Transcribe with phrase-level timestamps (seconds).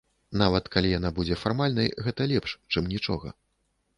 [0.41, 3.27] Нават калі яна будзе фармальнай, гэта лепш, чым нічога.